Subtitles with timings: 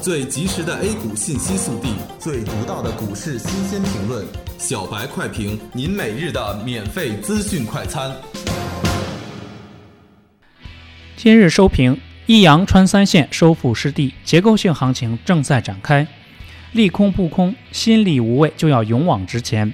[0.00, 1.88] 最及时的 A 股信息速递，
[2.20, 4.24] 最独到的股市新鲜评论，
[4.56, 8.12] 小白快评，您每日的免费资讯快餐。
[11.16, 16.06] 今日收评：一阳穿三线收复失地，结构性行情正在展开。
[16.72, 19.72] 利空不空，心里无畏，就要勇往直前。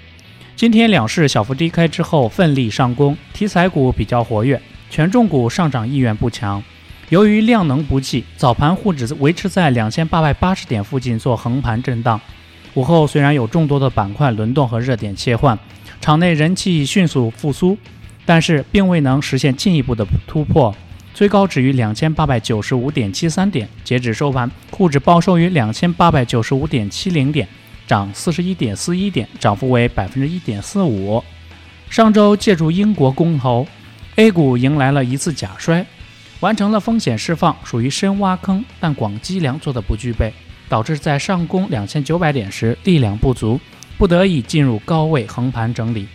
[0.57, 6.63] 今天两市小幅低开之后，奋力上攻，题材股比较活跃，权重股上涨意愿不强。
[7.15, 12.21] 由于量能不济，早盘沪指维持在两千八百八十点附近做横盘震荡。
[12.75, 15.57] 午后虽然有众多的板块轮动和热点切换，
[16.01, 17.79] 场内人气迅速复苏，
[18.27, 20.75] 但是并未能实现进一步的突破。
[21.15, 27.47] 最高止于两千八百九十五点七三点，截止收盘，沪指报收于两千八百九十五点七零点。
[27.87, 31.23] 涨四十一点四一点，涨幅为百分之一点四五。
[31.89, 33.65] 上周借助英国公投
[34.17, 35.87] ，A 股迎来了一次假摔，
[36.41, 40.33] 完成了风险释放，属于深挖坑，但广积粮做的不具备，
[40.69, 43.59] 导致在上攻两千九百点时力量不足，
[43.97, 46.07] 不得已进入高位横盘整理，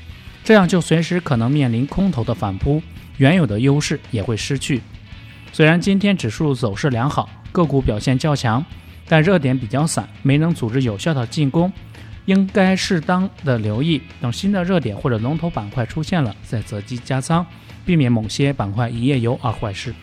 [0.44, 2.82] 这样就随时可能面临空头的反扑，
[3.18, 4.82] 原有的优势也会失去。
[5.52, 8.64] 虽然今天指数走势良好，个股表现较强。
[9.12, 11.74] 但热点比较散，没能组织有效的进攻，
[12.30, 17.44] 应该适当的留意，等新的热点或者龙头板块出现了，再择机加仓，
[17.84, 19.96] 避免某些板块一夜游而坏事。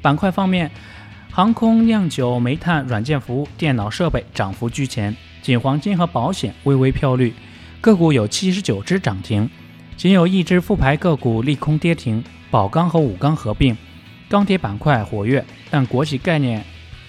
[0.00, 0.70] 板块方面，
[1.30, 7.34] 航空、酿酒、煤炭、软件服务、电脑设备涨幅居前，仅黄金和保险微微飘绿，
[7.82, 9.50] 个股有七十九只涨停，
[9.98, 12.24] 仅有一只复牌个股利空跌停。
[12.50, 13.76] 宝钢和武钢合并，
[14.30, 16.64] 钢铁板块活跃，但国企概念。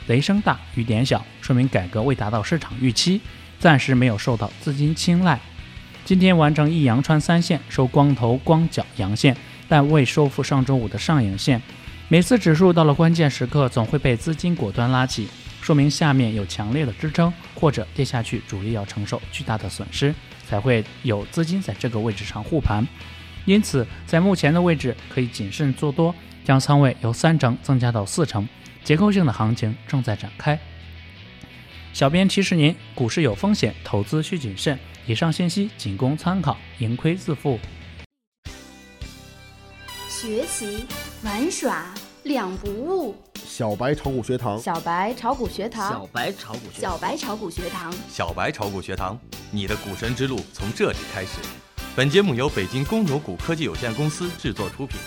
[0.07, 3.21] 雷声大雨点小，说明改革未达到市场预期，
[3.59, 5.39] 暂时没有受到资金青睐。
[6.05, 9.35] 今天完成一阳穿三线收光头光脚阳线，
[9.67, 11.61] 但未收复上周五的上影线。
[12.07, 15.27] 每次指数到了关键时刻，总会被资金果断拉起，
[15.61, 20.15] 说明下面有强烈的支撑，或者跌下去主力要承受巨大的损失，
[20.47, 22.87] 才会有资金在这个位置上护盘。
[23.43, 26.15] 因此，在目前的位置可以谨慎做多，
[26.45, 28.47] 将仓位由三成增加到四成。
[28.85, 30.57] 结构性的行情正在展开。
[31.97, 34.77] 小编提示您：股市有风险，投资需谨慎。
[35.07, 37.59] 以上信息仅供参考，盈亏自负。
[40.07, 40.85] 学习
[41.23, 41.91] 玩耍
[42.21, 43.15] 两不误。
[43.43, 49.19] 小白炒股学堂，小白炒股学堂，小白炒股学，小白炒股学堂，小白炒股学堂，
[49.49, 51.39] 你的股神之路从这里开始。
[51.95, 54.99] 本节目由北京公牛股科技有限公司制作出品。